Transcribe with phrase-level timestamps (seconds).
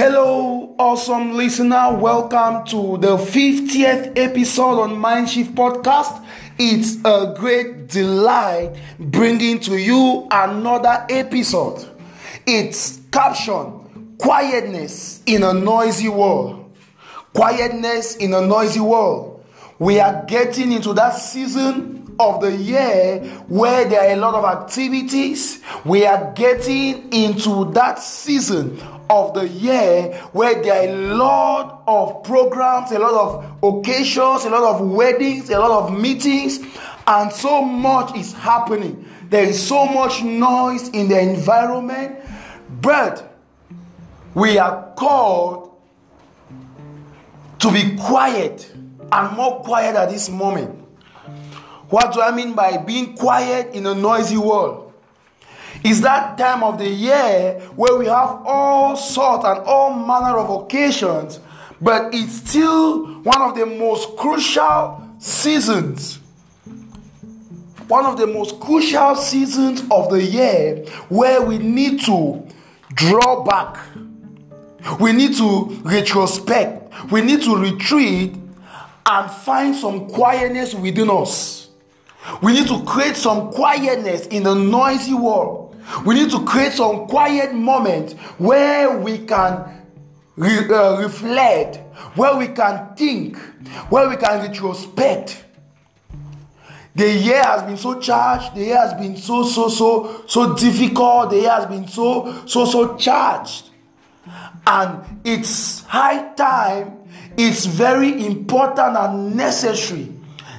[0.00, 1.92] Hello, awesome listener.
[1.98, 6.24] Welcome to the 50th episode on Mindshift Podcast.
[6.56, 11.84] It's a great delight bringing to you another episode.
[12.46, 16.72] It's captioned Quietness in a Noisy World.
[17.34, 19.44] Quietness in a Noisy World.
[19.80, 24.44] We are getting into that season of the year where there are a lot of
[24.44, 25.60] activities.
[25.84, 28.80] We are getting into that season
[29.10, 34.50] of the year where there are a lot of programs, a lot of occasions, a
[34.50, 36.58] lot of weddings, a lot of meetings,
[37.06, 39.04] and so much is happening.
[39.30, 42.18] There is so much noise in the environment,
[42.80, 43.36] but
[44.34, 45.76] we are called
[47.58, 48.70] to be quiet
[49.10, 50.74] and more quiet at this moment.
[51.88, 54.87] What do I mean by being quiet in a noisy world?
[55.84, 60.50] Is that time of the year where we have all sorts and all manner of
[60.64, 61.40] occasions,
[61.80, 66.18] but it's still one of the most crucial seasons.
[67.86, 72.46] One of the most crucial seasons of the year where we need to
[72.92, 73.78] draw back.
[75.00, 77.10] We need to retrospect.
[77.10, 78.34] We need to retreat
[79.06, 81.68] and find some quietness within us.
[82.42, 85.67] We need to create some quietness in the noisy world.
[86.04, 89.64] We need to create some quiet moment where we can
[90.36, 91.76] re- uh, reflect,
[92.16, 93.36] where we can think,
[93.88, 95.44] where we can retrospect.
[96.94, 101.30] The year has been so charged, the year has been so, so, so, so difficult,
[101.30, 103.70] the year has been so, so, so charged.
[104.66, 106.98] And it's high time,
[107.36, 110.12] it's very important and necessary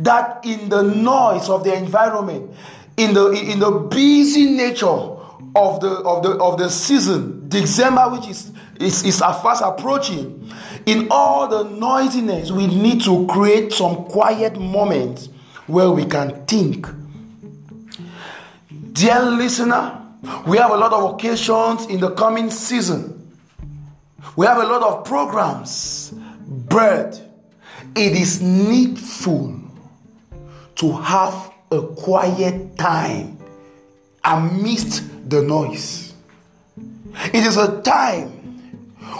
[0.00, 2.50] that in the noise of the environment,
[2.96, 5.13] in the in the busy nature
[5.54, 10.52] of the of the of the season, December, which is is, is fast approaching,
[10.86, 15.28] in all the noisiness, we need to create some quiet moments
[15.66, 16.86] where we can think.
[18.92, 20.00] Dear listener,
[20.46, 23.32] we have a lot of occasions in the coming season.
[24.36, 26.12] We have a lot of programs,
[26.48, 27.20] but
[27.94, 29.60] it is needful
[30.76, 33.38] to have a quiet time
[34.24, 36.14] amidst the noise.
[37.32, 38.28] It is a time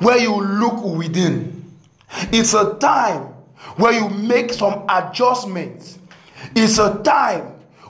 [0.00, 1.64] where you look within.
[2.32, 3.22] It's a time
[3.76, 5.98] where you make some adjustments.
[6.54, 7.42] It's a time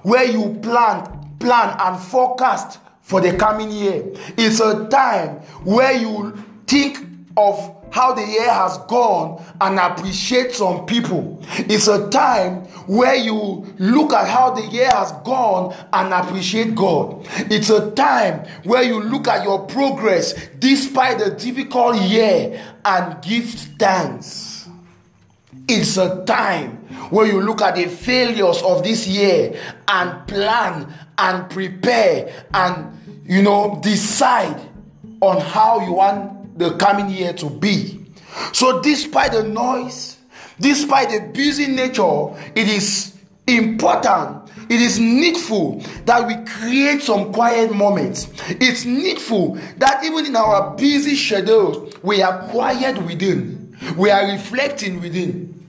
[0.02, 4.04] where you plan, plan and forecast for the coming year.
[4.36, 6.36] It's a time where you
[6.66, 6.98] think
[7.36, 11.40] of how the year has gone and appreciate some people.
[11.58, 17.26] It's a time where you look at how the year has gone and appreciate God.
[17.50, 23.46] It's a time where you look at your progress despite the difficult year and give
[23.78, 24.68] thanks.
[25.68, 26.76] It's a time
[27.10, 33.42] where you look at the failures of this year and plan and prepare and you
[33.42, 34.60] know decide
[35.20, 38.04] on how you want the coming year to be.
[38.52, 40.18] So, despite the noise,
[40.60, 47.72] despite the busy nature, it is important, it is needful that we create some quiet
[47.72, 48.28] moments.
[48.48, 55.00] It's needful that even in our busy schedules, we are quiet within, we are reflecting
[55.00, 55.66] within.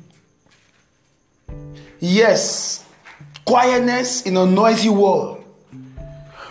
[2.00, 2.86] Yes,
[3.46, 5.44] quietness in a noisy world.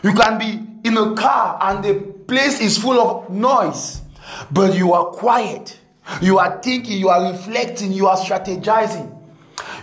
[0.02, 1.94] You can be in a car and the
[2.26, 4.02] place is full of noise
[4.50, 5.78] but you are quiet.
[6.22, 9.14] You are thinking, you are reflecting, you are strategizing.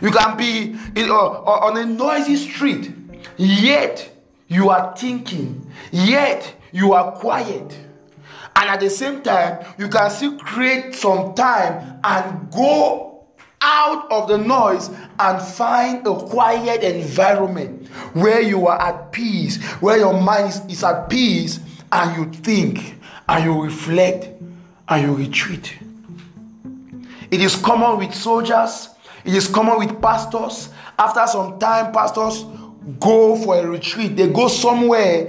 [0.02, 2.92] You can be in, uh, uh, on a noisy street,
[3.38, 4.12] yet
[4.48, 7.80] you are thinking, yet you are quiet.
[8.56, 13.26] And at the same time, you can still create some time and go
[13.62, 14.90] out of the noise
[15.20, 21.10] and find a quiet environment where you are at peace, where your mind is at
[21.10, 21.60] peace,
[21.92, 22.96] and you think
[23.28, 24.35] and you reflect
[24.88, 25.78] and you retreat.
[27.32, 28.90] It is common with soldiers,
[29.24, 30.70] it is common with pastors.
[30.98, 32.46] After some time, pastors
[33.00, 35.28] go for a retreat, they go somewhere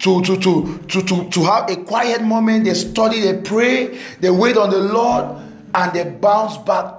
[0.00, 2.64] to, to, to, to, to, to have a quiet moment.
[2.64, 5.40] They study, they pray, they wait on the Lord,
[5.74, 6.94] and they bounce back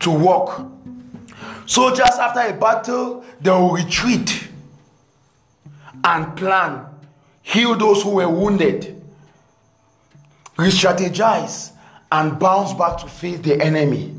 [0.00, 0.66] to work.
[1.66, 4.48] Soldiers, after a battle, they will retreat
[6.04, 6.84] and plan,
[7.42, 8.93] heal those who were wounded
[10.56, 11.72] re strategize
[12.12, 14.14] and bounce back to face the enemy.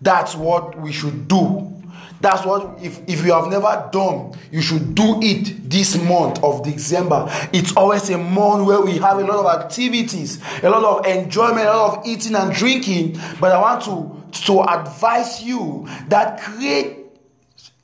[0.00, 1.74] That's what we should do.
[2.20, 6.64] That's what, if, if you have never done, you should do it this month of
[6.64, 7.26] December.
[7.52, 11.68] It's always a month where we have a lot of activities, a lot of enjoyment,
[11.68, 13.20] a lot of eating and drinking.
[13.40, 16.96] But I want to, to advise you that create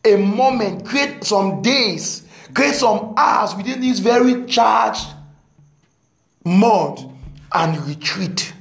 [0.04, 5.06] a moment, create some days, create some hours within this very charged
[6.44, 7.13] month
[7.54, 8.52] and retreat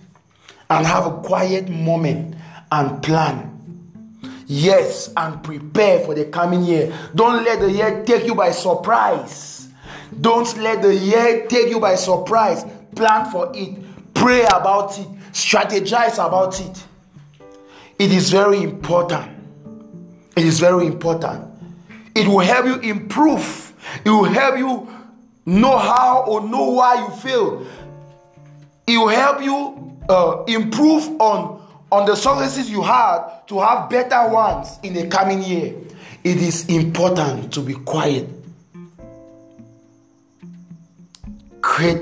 [0.69, 2.35] and have a quiet moment
[2.71, 3.53] and plan
[4.45, 6.93] Yes, and prepare for the coming year.
[7.15, 9.67] Don't let the year take you by surprise.
[10.21, 12.65] Don't let the year take you by surprise.
[12.95, 13.75] Plan for it,
[14.13, 16.83] pray about it, strategize about it.
[17.97, 19.31] It is very important.
[20.35, 21.49] It is very important.
[22.13, 23.73] It will help you improve.
[24.05, 24.87] It will help you
[25.45, 27.65] know how or know why you fail.
[28.87, 31.63] It will help you uh, improve on
[31.93, 35.75] on the successes you had to have better ones in the coming year,
[36.23, 38.27] it is important to be quiet.
[41.61, 42.01] Create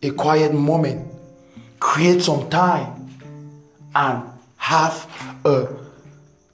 [0.00, 1.12] a quiet moment,
[1.80, 3.10] create some time,
[3.96, 4.22] and
[4.58, 5.08] have
[5.44, 5.66] a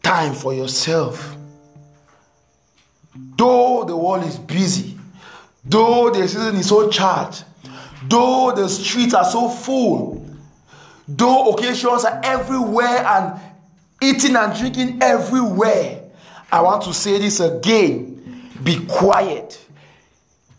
[0.03, 1.37] time for yourself.
[3.37, 4.99] Though the world is busy,
[5.63, 7.45] though the season is so charged,
[8.05, 10.29] though the streets are so full,
[11.09, 13.41] Though occasions are everywhere and
[14.03, 16.03] eating and drinking everywhere,
[16.53, 19.65] I want to say this again be quiet,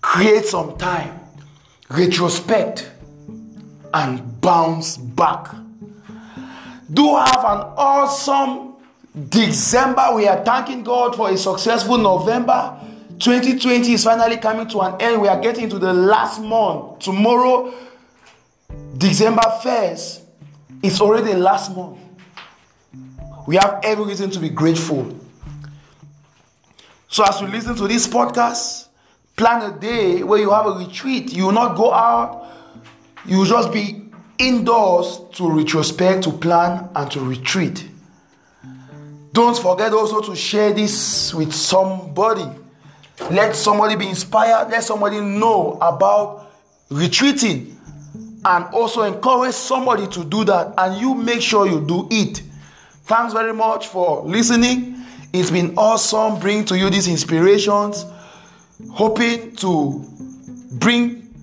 [0.02, 1.20] create some time,
[1.90, 2.90] retrospect,
[3.94, 5.54] and bounce back.
[6.92, 8.76] Do have an awesome
[9.30, 10.16] December.
[10.16, 12.80] We are thanking God for a successful November.
[13.20, 15.22] 2020 is finally coming to an end.
[15.22, 17.00] We are getting to the last month.
[17.00, 17.74] Tomorrow,
[18.98, 20.22] December 1st,
[20.82, 22.00] it's already the last month.
[23.46, 25.14] We have every reason to be grateful.
[27.10, 28.88] So, as you listen to this podcast,
[29.36, 31.34] plan a day where you have a retreat.
[31.34, 32.48] You will not go out,
[33.26, 34.04] you will just be
[34.38, 37.86] indoors to retrospect, to plan, and to retreat.
[39.34, 42.46] Don't forget also to share this with somebody.
[43.32, 46.52] Let somebody be inspired, let somebody know about
[46.90, 47.76] retreating.
[48.46, 50.74] And also encourage somebody to do that.
[50.78, 52.42] And you make sure you do it.
[53.04, 54.96] Thanks very much for listening.
[55.34, 58.06] It's been awesome bringing to you these inspirations.
[58.92, 60.06] Hoping to
[60.72, 61.34] bring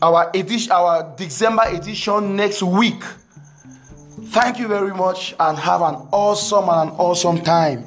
[0.00, 3.02] our edition our december edition next week.
[4.28, 7.84] Thank you very much and have an awesome and an awesome time